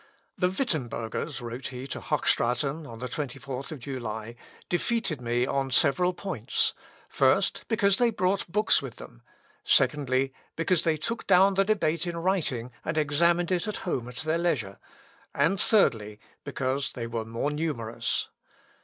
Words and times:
"The 0.35 0.49
Wittembergers," 0.49 1.41
wrote 1.41 1.67
he 1.67 1.85
to 1.85 1.99
Hochstraten 2.01 2.87
on 2.87 2.97
the 2.97 3.07
24th 3.07 3.77
July, 3.77 4.35
"defeated 4.67 5.21
me 5.21 5.45
on 5.45 5.69
several 5.69 6.11
points 6.11 6.73
first, 7.07 7.65
because 7.67 7.97
they 7.97 8.09
brought 8.09 8.51
books 8.51 8.81
with 8.81 8.95
them 8.95 9.21
secondly, 9.63 10.33
because 10.55 10.83
they 10.85 10.97
took 10.97 11.27
down 11.27 11.53
the 11.53 11.63
debate 11.63 12.07
in 12.07 12.17
writing, 12.17 12.71
and 12.83 12.97
examined 12.97 13.51
it 13.51 13.67
at 13.67 13.77
home 13.85 14.07
at 14.07 14.15
their 14.15 14.39
leisure 14.39 14.79
and 15.35 15.59
thirdly, 15.61 16.19
because 16.43 16.93
they 16.93 17.05
were 17.05 17.23
more 17.23 17.51
numerous. 17.51 18.29